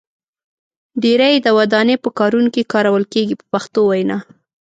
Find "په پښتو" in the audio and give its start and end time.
3.37-3.79